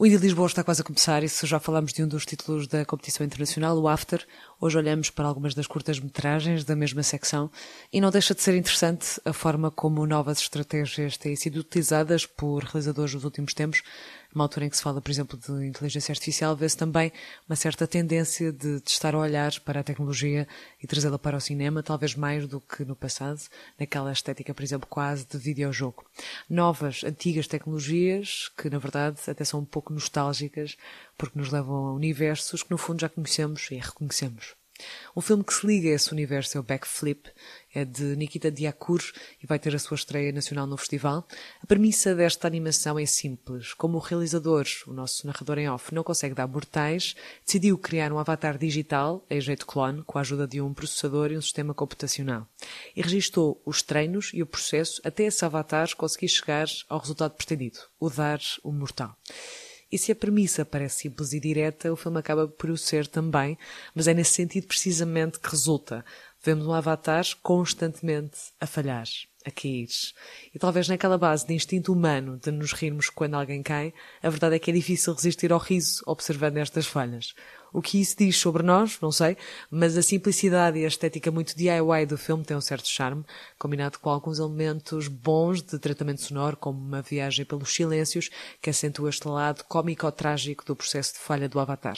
[0.00, 2.68] O de Lisboa está quase a começar e se já falamos de um dos títulos
[2.68, 4.24] da competição internacional, o After,
[4.60, 7.50] hoje olhamos para algumas das curtas-metragens da mesma secção
[7.92, 12.62] e não deixa de ser interessante a forma como novas estratégias têm sido utilizadas por
[12.62, 13.82] realizadores nos últimos tempos
[14.34, 17.12] numa altura em que se fala, por exemplo, de inteligência artificial, vê-se também
[17.48, 20.46] uma certa tendência de, estar a olhar para a tecnologia
[20.82, 23.40] e trazê-la para o cinema, talvez mais do que no passado,
[23.78, 26.04] naquela estética, por exemplo, quase de videojogo.
[26.48, 30.76] Novas, antigas tecnologias que, na verdade, até são um pouco nostálgicas,
[31.16, 34.54] porque nos levam a universos que, no fundo, já conhecemos e reconhecemos.
[35.16, 37.30] Um filme que se liga a esse universo é o Backflip,
[37.74, 39.02] é de Nikita Diakur
[39.42, 41.26] e vai ter a sua estreia nacional no festival.
[41.62, 43.74] A premissa desta animação é simples.
[43.74, 47.14] Como o realizador, o nosso narrador em off, não consegue dar mortais,
[47.44, 51.36] decidiu criar um avatar digital, em jeito clone, com a ajuda de um processador e
[51.36, 52.46] um sistema computacional.
[52.96, 57.80] E registou os treinos e o processo até esse avatar conseguir chegar ao resultado pretendido,
[58.00, 59.16] o dar o mortal.
[59.90, 63.56] E se a premissa parece simples e direta, o filme acaba por o ser também,
[63.94, 66.04] mas é nesse sentido precisamente que resulta.
[66.44, 69.06] Vemos um avatar constantemente a falhar,
[69.46, 69.88] a cair.
[70.54, 74.56] E talvez naquela base de instinto humano de nos rirmos quando alguém cai, a verdade
[74.56, 77.34] é que é difícil resistir ao riso observando estas falhas.
[77.72, 79.36] O que isso diz sobre nós, não sei,
[79.70, 83.24] mas a simplicidade e a estética muito DIY do filme tem um certo charme,
[83.58, 89.10] combinado com alguns elementos bons de tratamento sonoro, como uma viagem pelos silêncios, que acentua
[89.10, 91.96] este lado cómico-trágico do processo de falha do avatar.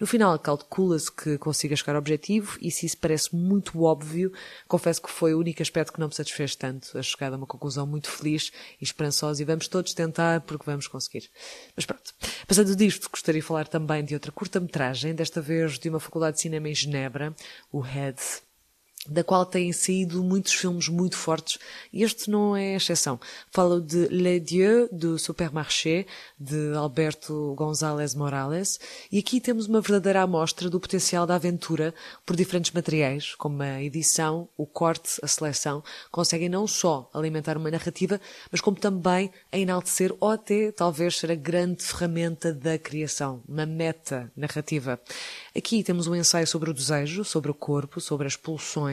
[0.00, 4.32] No final, calcula-se que consiga chegar ao objetivo e se isso parece muito óbvio,
[4.66, 7.46] confesso que foi o único aspecto que não me satisfez tanto, a chegar a uma
[7.46, 11.28] conclusão muito feliz e esperançosa e vamos todos tentar porque vamos conseguir.
[11.76, 12.14] Mas pronto.
[12.46, 16.42] Passando disto, gostaria de falar também de outra curta-metragem, desta vez de uma faculdade de
[16.42, 17.34] cinema em Genebra,
[17.72, 18.18] o Head
[19.08, 21.58] da qual têm saído muitos filmes muito fortes,
[21.92, 23.18] e este não é exceção.
[23.50, 26.06] Falo de Les Dieux, do Supermarché,
[26.38, 28.78] de Alberto González Morales,
[29.10, 31.94] e aqui temos uma verdadeira amostra do potencial da aventura
[32.26, 37.70] por diferentes materiais, como a edição, o corte, a seleção, conseguem não só alimentar uma
[37.70, 38.20] narrativa,
[38.52, 43.64] mas como também a enaltecer ou até talvez ser a grande ferramenta da criação, uma
[43.64, 45.00] meta narrativa.
[45.56, 48.89] Aqui temos um ensaio sobre o desejo, sobre o corpo, sobre as pulsões,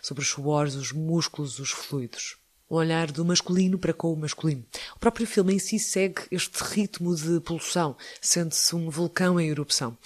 [0.00, 2.36] sobre os suores, os músculos, os fluidos.
[2.68, 4.64] O olhar do masculino para com o masculino.
[4.96, 9.96] O próprio filme em si segue este ritmo de pulsão, sendo-se um vulcão em erupção.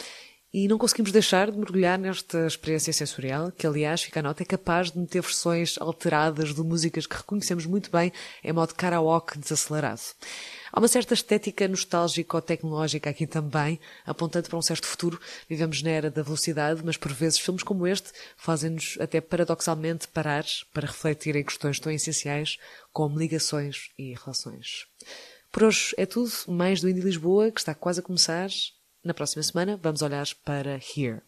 [0.58, 4.46] E não conseguimos deixar de mergulhar nesta experiência sensorial, que aliás, fica a nota, é
[4.46, 8.10] capaz de meter versões alteradas de músicas que reconhecemos muito bem
[8.42, 10.00] em modo karaoke desacelerado.
[10.72, 15.20] Há uma certa estética nostálgica ou tecnológica aqui também, apontando para um certo futuro.
[15.46, 20.46] Vivemos na era da velocidade, mas por vezes filmes como este fazem-nos até paradoxalmente parar
[20.72, 22.56] para refletir em questões tão essenciais
[22.94, 24.86] como ligações e relações.
[25.52, 28.48] Por hoje é tudo, mais do Indie Lisboa, que está quase a começar.
[29.06, 31.22] Na próxima semana vamos olhar para Here.